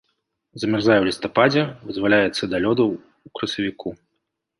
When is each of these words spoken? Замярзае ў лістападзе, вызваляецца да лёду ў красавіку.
Замярзае 0.61 0.95
ў 1.01 1.05
лістападзе, 1.09 1.63
вызваляецца 1.89 2.49
да 2.53 2.57
лёду 2.65 2.83
ў 2.93 3.27
красавіку. 3.41 3.89